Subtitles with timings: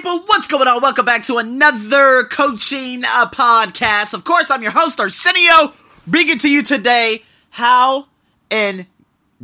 [0.00, 0.20] people?
[0.20, 0.80] What's going on?
[0.80, 4.14] Welcome back to another coaching uh, podcast.
[4.14, 5.74] Of course, I'm your host, Arsenio,
[6.06, 8.06] bringing to you today how
[8.50, 8.86] and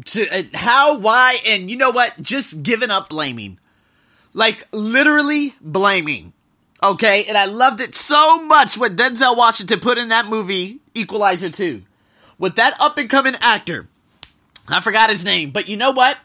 [0.06, 2.14] to uh, how, why, and you know what?
[2.22, 3.58] Just giving up blaming,
[4.32, 6.32] like literally blaming.
[6.82, 11.50] Okay, and I loved it so much what Denzel Washington put in that movie, Equalizer
[11.50, 11.82] 2,
[12.38, 13.88] with that up and coming actor.
[14.68, 16.16] I forgot his name, but you know what?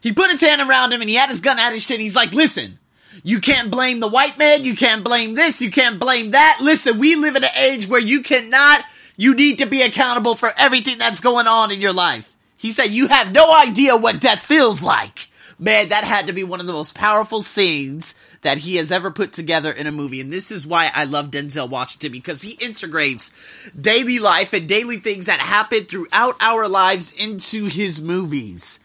[0.00, 2.00] He put his hand around him and he had his gun at his chin.
[2.00, 2.78] He's like, listen,
[3.22, 4.64] you can't blame the white man.
[4.64, 5.60] You can't blame this.
[5.60, 6.58] You can't blame that.
[6.60, 8.84] Listen, we live in an age where you cannot,
[9.16, 12.34] you need to be accountable for everything that's going on in your life.
[12.56, 15.28] He said, you have no idea what death feels like.
[15.58, 19.10] Man, that had to be one of the most powerful scenes that he has ever
[19.10, 20.20] put together in a movie.
[20.20, 23.30] And this is why I love Denzel Washington because he integrates
[23.78, 28.80] daily life and daily things that happen throughout our lives into his movies.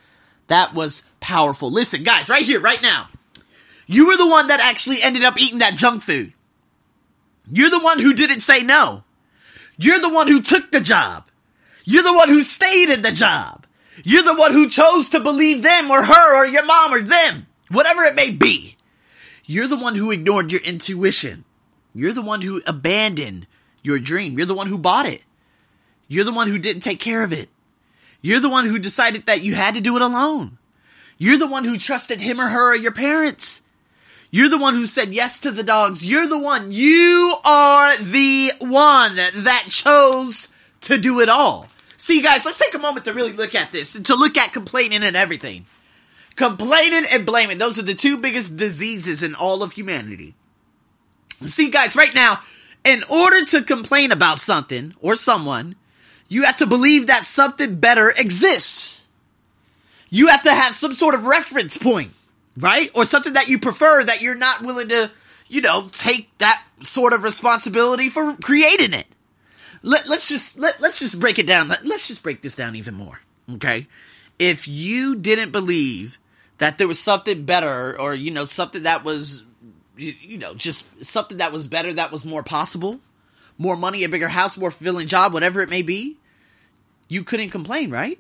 [0.48, 1.70] That was powerful.
[1.70, 3.10] Listen, guys, right here, right now.
[3.92, 6.32] You were the one that actually ended up eating that junk food.
[7.52, 9.04] You're the one who didn't say no.
[9.78, 11.26] You're the one who took the job.
[11.84, 13.68] You're the one who stayed in the job.
[14.06, 17.48] You're the one who chose to believe them or her or your mom or them,
[17.70, 18.78] whatever it may be.
[19.44, 21.44] You're the one who ignored your intuition.
[21.94, 23.46] You're the one who abandoned
[23.84, 24.38] your dream.
[24.38, 25.22] You're the one who bought it.
[26.08, 27.50] You're the one who didn't take care of it.
[28.22, 30.60] You're the one who decided that you had to do it alone.
[31.18, 33.62] You're the one who trusted him or her or your parents.
[34.32, 36.06] You're the one who said yes to the dogs.
[36.06, 36.72] You're the one.
[36.72, 40.48] You are the one that chose
[40.82, 41.68] to do it all.
[41.98, 45.04] See, guys, let's take a moment to really look at this to look at complaining
[45.04, 45.66] and everything.
[46.36, 50.34] Complaining and blaming, those are the two biggest diseases in all of humanity.
[51.46, 52.40] See, guys, right now,
[52.84, 55.76] in order to complain about something or someone,
[56.30, 59.04] you have to believe that something better exists.
[60.10, 62.14] You have to have some sort of reference point,
[62.58, 62.92] right?
[62.94, 65.12] Or something that you prefer that you're not willing to,
[65.48, 69.08] you know, take that sort of responsibility for creating it.
[69.84, 71.68] Let, us just let, let's just break it down.
[71.68, 73.20] Let, let's just break this down even more.
[73.54, 73.88] Okay?
[74.38, 76.20] If you didn't believe
[76.60, 79.44] that there was something better or you know something that was
[79.98, 83.00] you, you know just something that was better that was more possible,
[83.58, 86.18] more money, a bigger house, more fulfilling job, whatever it may be,
[87.08, 88.20] you couldn't complain, right?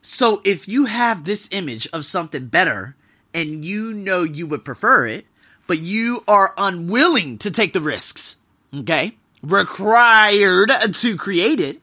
[0.00, 2.96] So if you have this image of something better
[3.34, 5.26] and you know you would prefer it,
[5.66, 8.36] but you are unwilling to take the risks,
[8.74, 9.16] okay?
[9.42, 11.80] Required to create it,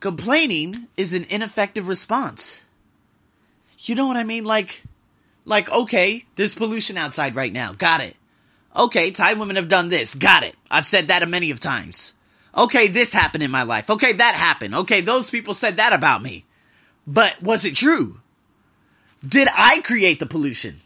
[0.00, 2.62] complaining is an ineffective response.
[3.78, 4.44] You know what I mean?
[4.44, 4.82] Like,
[5.44, 7.72] like, okay, there's pollution outside right now.
[7.72, 8.16] Got it.
[8.76, 10.14] Okay, Thai women have done this.
[10.14, 10.54] Got it.
[10.70, 12.14] I've said that a many of times.
[12.56, 13.90] Okay, this happened in my life.
[13.90, 14.74] Okay, that happened.
[14.74, 16.44] Okay, those people said that about me.
[17.06, 18.20] But was it true?
[19.26, 20.80] Did I create the pollution?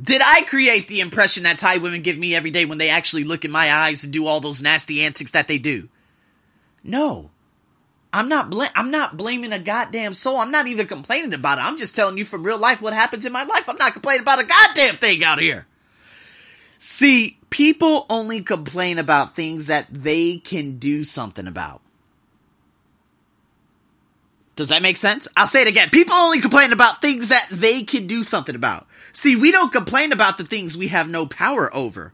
[0.00, 3.24] Did I create the impression that Thai women give me every day when they actually
[3.24, 5.88] look in my eyes and do all those nasty antics that they do?
[6.82, 7.30] No.
[8.12, 10.36] I'm not bl- I'm not blaming a goddamn soul.
[10.36, 11.64] I'm not even complaining about it.
[11.64, 13.68] I'm just telling you from real life what happens in my life.
[13.68, 15.66] I'm not complaining about a goddamn thing out here.
[16.78, 21.80] See, people only complain about things that they can do something about.
[24.56, 25.26] Does that make sense?
[25.36, 25.90] I'll say it again.
[25.90, 28.86] People only complain about things that they can do something about.
[29.12, 32.12] See, we don't complain about the things we have no power over.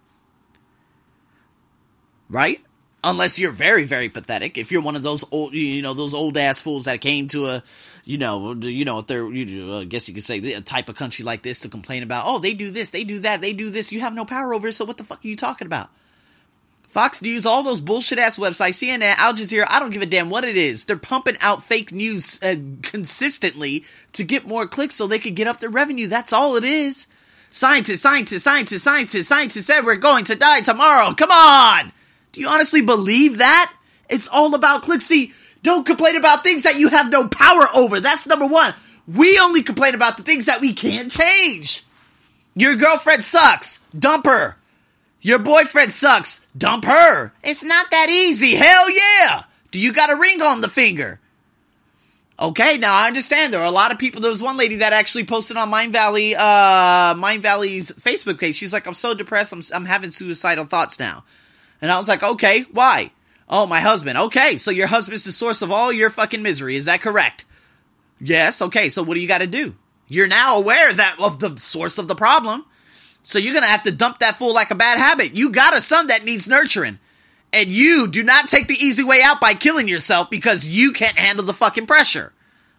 [2.28, 2.60] Right?
[3.02, 4.58] Unless you're very, very pathetic.
[4.58, 7.46] If you're one of those old, you know, those old ass fools that came to
[7.46, 7.62] a,
[8.04, 11.24] you know, you know, they're, you, I guess you could say a type of country
[11.24, 13.92] like this to complain about, oh, they do this, they do that, they do this.
[13.92, 15.90] You have no power over it, so what the fuck are you talking about?
[16.90, 20.28] Fox News, all those bullshit ass websites, CNN, Al Jazeera, I don't give a damn
[20.28, 20.84] what it is.
[20.84, 23.84] They're pumping out fake news uh, consistently
[24.14, 26.08] to get more clicks so they can get up their revenue.
[26.08, 27.06] That's all it is.
[27.50, 31.14] Scientists, scientists, scientists, scientists, scientists said we're going to die tomorrow.
[31.14, 31.92] Come on!
[32.32, 33.72] Do you honestly believe that?
[34.08, 35.06] It's all about clicks.
[35.06, 38.00] See, don't complain about things that you have no power over.
[38.00, 38.74] That's number one.
[39.06, 41.84] We only complain about the things that we can't change.
[42.56, 43.78] Your girlfriend sucks.
[43.96, 44.56] Dump her.
[45.20, 46.46] Your boyfriend sucks.
[46.56, 47.32] Dump her.
[47.42, 48.54] It's not that easy.
[48.56, 49.44] Hell yeah.
[49.70, 51.20] Do you got a ring on the finger?
[52.38, 54.22] Okay, now I understand there are a lot of people.
[54.22, 58.56] There was one lady that actually posted on Mindvalley, uh, Mindvalley's Facebook page.
[58.56, 59.52] She's like, I'm so depressed.
[59.52, 61.24] I'm, I'm having suicidal thoughts now.
[61.82, 63.10] And I was like, okay, why?
[63.46, 64.16] Oh, my husband.
[64.16, 66.76] Okay, so your husband's the source of all your fucking misery.
[66.76, 67.44] Is that correct?
[68.20, 68.62] Yes.
[68.62, 69.74] Okay, so what do you got to do?
[70.08, 72.64] You're now aware that of the source of the problem.
[73.22, 75.36] So you're going to have to dump that fool like a bad habit.
[75.36, 76.98] You got a son that needs nurturing.
[77.52, 81.18] And you do not take the easy way out by killing yourself because you can't
[81.18, 82.32] handle the fucking pressure.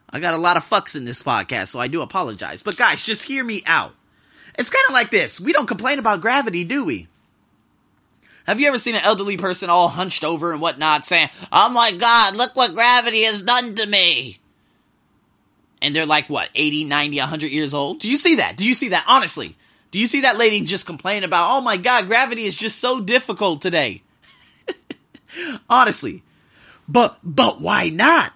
[0.10, 2.64] I got a lot of fucks in this podcast, so I do apologize.
[2.64, 3.94] But guys, just hear me out.
[4.58, 5.40] It's kind of like this.
[5.40, 7.08] We don't complain about gravity, do we?
[8.46, 11.92] Have you ever seen an elderly person all hunched over and whatnot saying, Oh my
[11.92, 14.40] god, look what gravity has done to me?
[15.82, 18.00] And they're like, what, 80, 90, 100 years old?
[18.00, 18.56] Do you see that?
[18.56, 19.06] Do you see that?
[19.08, 19.56] Honestly.
[19.92, 23.00] Do you see that lady just complain about, oh my god, gravity is just so
[23.02, 24.04] difficult today?
[25.70, 26.24] Honestly.
[26.88, 28.34] But, but why not?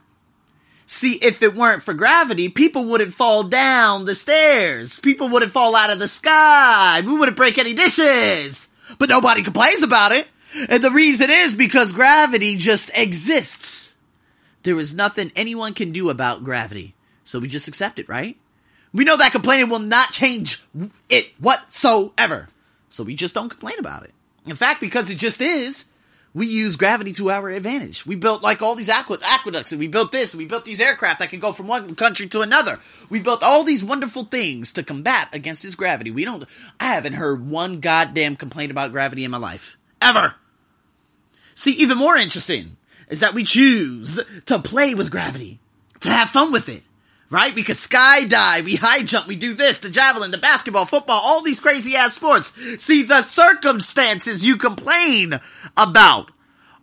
[0.87, 4.99] See, if it weren't for gravity, people wouldn't fall down the stairs.
[4.99, 7.01] People wouldn't fall out of the sky.
[7.01, 8.69] We wouldn't break any dishes.
[8.99, 10.27] But nobody complains about it.
[10.69, 13.93] And the reason is because gravity just exists.
[14.63, 16.95] There is nothing anyone can do about gravity.
[17.23, 18.37] So we just accept it, right?
[18.95, 20.63] We know that complaining will not change
[21.09, 22.47] it whatsoever.
[22.87, 24.13] So we just don't complain about it.
[24.45, 25.83] In fact, because it just is,
[26.33, 28.05] we use gravity to our advantage.
[28.05, 30.79] We built like all these aqu- aqueducts and we built this and we built these
[30.79, 32.79] aircraft that can go from one country to another.
[33.09, 36.11] We built all these wonderful things to combat against this gravity.
[36.11, 36.45] We don't,
[36.79, 39.75] I haven't heard one goddamn complaint about gravity in my life.
[40.01, 40.35] Ever.
[41.53, 42.77] See, even more interesting
[43.09, 45.59] is that we choose to play with gravity,
[45.99, 46.83] to have fun with it
[47.29, 47.55] right?
[47.55, 51.41] We could skydive, we high jump, we do this, the javelin, the basketball, football, all
[51.41, 52.53] these crazy ass sports.
[52.83, 55.39] See, the circumstances you complain
[55.75, 56.31] about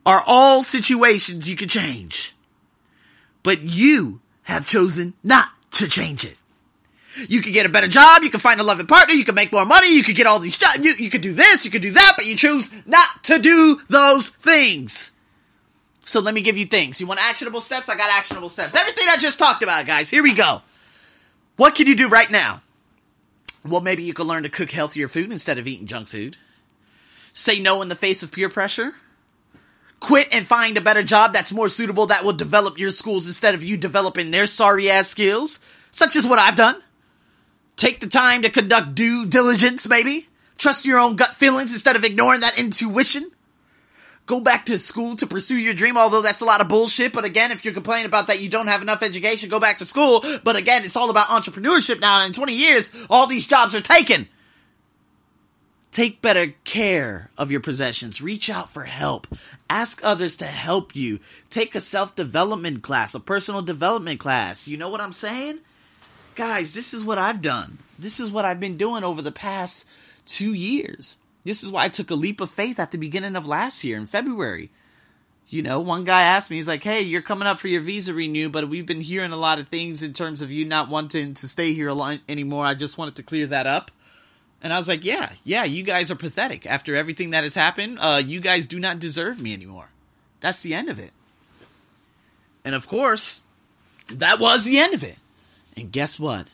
[0.05, 2.35] are all situations you can change.
[3.43, 6.37] But you have chosen not to change it.
[7.29, 9.53] You could get a better job, you can find a loving partner, you can make
[9.53, 11.83] more money, you could get all these jobs, you, you could do this, you could
[11.83, 15.13] do that, but you choose not to do those things.
[16.03, 17.01] So let me give you things.
[17.01, 17.89] You want actionable steps?
[17.89, 18.75] I got actionable steps.
[18.75, 20.11] Everything I just talked about, guys.
[20.11, 20.63] Here we go.
[21.57, 22.63] What can you do right now?
[23.65, 26.37] Well, maybe you can learn to cook healthier food instead of eating junk food.
[27.33, 28.95] Say no in the face of peer pressure.
[30.01, 33.55] Quit and find a better job that's more suitable that will develop your schools instead
[33.55, 35.61] of you developing their sorry ass skills,
[35.93, 36.83] such as what I've done.
[37.77, 40.29] Take the time to conduct due diligence, maybe.
[40.59, 43.31] Trust your own gut feelings instead of ignoring that intuition
[44.33, 47.13] go back to school to pursue your dream, although that's a lot of bullshit.
[47.13, 49.85] But again, if you're complaining about that you don't have enough education, go back to
[49.85, 50.25] school.
[50.43, 52.21] But again, it's all about entrepreneurship now.
[52.21, 54.27] And in 20 years, all these jobs are taken.
[55.91, 58.23] Take better care of your possessions.
[58.23, 59.27] Reach out for help.
[59.69, 61.21] Ask others to help you.
[61.51, 64.67] Take a self development class, a personal development class.
[64.67, 65.59] You know what I'm saying?
[66.37, 67.81] Guys, this is what I've done.
[67.99, 69.85] This is what I've been doing over the past
[70.25, 71.19] two years.
[71.45, 73.97] This is why I took a leap of faith at the beginning of last year
[73.97, 74.71] in February.
[75.49, 78.15] You know, one guy asked me, he's like, hey, you're coming up for your visa
[78.15, 81.35] renew, but we've been hearing a lot of things in terms of you not wanting
[81.35, 81.91] to stay here
[82.29, 82.65] anymore.
[82.65, 83.91] I just wanted to clear that up.
[84.63, 86.65] And I was like, yeah, yeah, you guys are pathetic.
[86.65, 89.89] After everything that has happened, uh, you guys do not deserve me anymore.
[90.41, 91.13] That's the end of it.
[92.65, 93.43] And of course,
[94.09, 95.17] that was the end of it.
[95.77, 96.47] And guess what?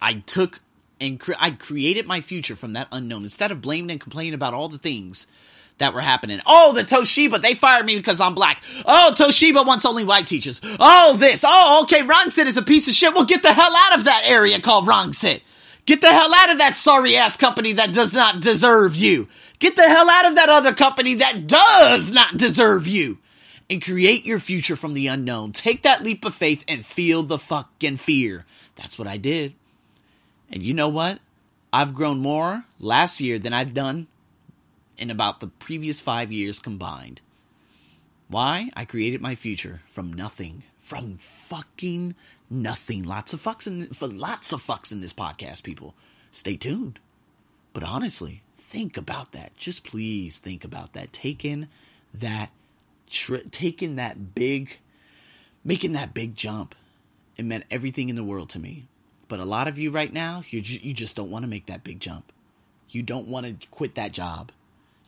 [0.00, 0.60] I took
[1.00, 4.54] and cre- I created my future from that unknown instead of blaming and complaining about
[4.54, 5.26] all the things
[5.78, 6.40] that were happening.
[6.46, 8.62] Oh, the Toshiba, they fired me because I'm black.
[8.84, 10.60] Oh, Toshiba wants only white teachers.
[10.78, 11.44] Oh, this.
[11.46, 13.14] Oh, okay, Rangsit is a piece of shit.
[13.14, 15.40] Well, get the hell out of that area called Rangsit.
[15.86, 19.28] Get the hell out of that sorry ass company that does not deserve you.
[19.58, 23.18] Get the hell out of that other company that does not deserve you.
[23.70, 25.52] And create your future from the unknown.
[25.52, 28.46] Take that leap of faith and feel the fucking fear.
[28.76, 29.54] That's what I did.
[30.50, 31.20] And you know what?
[31.72, 34.06] I've grown more last year than I've done
[34.96, 37.20] in about the previous five years combined.
[38.28, 38.70] Why?
[38.74, 40.62] I created my future from nothing.
[40.80, 42.14] From fucking
[42.50, 43.02] nothing.
[43.02, 45.94] Lots of fucks in for lots of fucks in this podcast, people.
[46.30, 46.98] Stay tuned.
[47.72, 49.56] But honestly, think about that.
[49.56, 51.12] Just please think about that.
[51.12, 51.68] Taking
[52.12, 52.50] that
[53.08, 54.78] tri- taking that big
[55.64, 56.74] making that big jump.
[57.36, 58.88] It meant everything in the world to me.
[59.28, 61.84] But a lot of you right now, you you just don't want to make that
[61.84, 62.32] big jump.
[62.88, 64.50] You don't want to quit that job.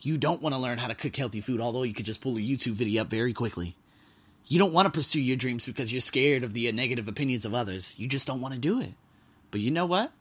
[0.01, 2.37] You don't want to learn how to cook healthy food, although you could just pull
[2.37, 3.75] a YouTube video up very quickly.
[4.47, 7.45] You don't want to pursue your dreams because you're scared of the uh, negative opinions
[7.45, 7.95] of others.
[7.97, 8.93] You just don't want to do it.
[9.49, 10.11] But you know what?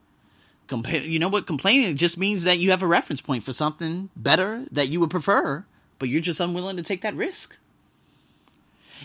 [0.69, 1.47] Compa- you know what?
[1.47, 5.11] Complaining just means that you have a reference point for something better that you would
[5.11, 5.65] prefer,
[5.99, 7.57] but you're just unwilling to take that risk.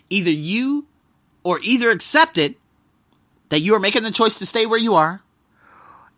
[0.10, 0.86] Either you
[1.44, 2.58] or either accept it
[3.50, 5.22] that you are making the choice to stay where you are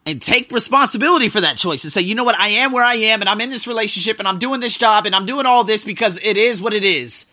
[0.06, 2.96] and take responsibility for that choice and say, you know what, I am where I
[2.96, 5.64] am and I'm in this relationship and I'm doing this job and I'm doing all
[5.66, 7.26] this because it is what it is.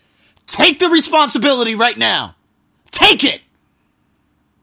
[0.46, 2.34] Take the responsibility right now.
[2.90, 3.42] Take it.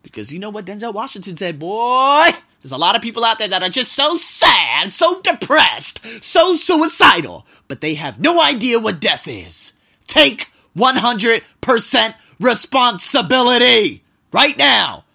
[0.04, 2.30] Because you know what Denzel Washington said, boy?
[2.62, 6.56] There's a lot of people out there that are just so sad, so depressed, so
[6.56, 9.74] suicidal, but they have no idea what death is.
[10.08, 15.06] Take 100% responsibility right now.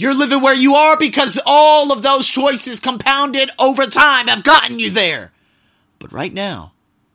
[0.00, 4.78] You're living where you are because all of those choices compounded over time have gotten
[4.78, 5.32] you there.
[5.98, 6.70] But right now,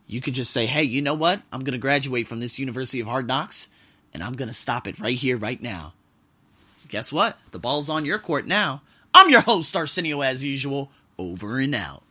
[0.06, 1.40] you could just say, hey, you know what?
[1.50, 3.68] I'm going to graduate from this University of Hard Knocks
[4.12, 5.94] and I'm going to stop it right here, right now.
[6.90, 7.38] Guess what?
[7.52, 8.82] The ball's on your court now.
[9.14, 10.90] I'm your host, Arsenio, as usual.
[11.16, 12.02] Over and out.